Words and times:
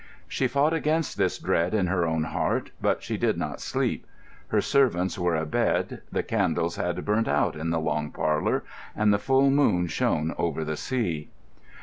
She 0.27 0.47
fought 0.47 0.73
against 0.73 1.15
this 1.15 1.37
dread 1.37 1.75
in 1.75 1.85
her 1.85 2.07
own 2.07 2.23
heart, 2.23 2.71
but 2.81 3.03
she 3.03 3.17
did 3.19 3.37
not 3.37 3.61
sleep. 3.61 4.07
Her 4.47 4.59
servants 4.59 5.19
were 5.19 5.35
a 5.35 5.45
bed; 5.45 6.01
the 6.11 6.23
candles 6.23 6.75
had 6.77 7.05
burnt 7.05 7.27
out 7.27 7.55
in 7.55 7.69
the 7.69 7.79
long 7.79 8.09
parlour, 8.09 8.63
and 8.95 9.13
the 9.13 9.19
full 9.19 9.51
moon 9.51 9.85
shone 9.85 10.33
over 10.39 10.63
the 10.65 10.75
sea. 10.75 11.29